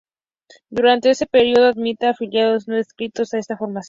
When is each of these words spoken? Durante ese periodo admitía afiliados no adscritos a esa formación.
Durante 0.71 1.11
ese 1.11 1.27
periodo 1.27 1.67
admitía 1.67 2.09
afiliados 2.09 2.67
no 2.67 2.75
adscritos 2.75 3.35
a 3.35 3.37
esa 3.37 3.55
formación. 3.55 3.79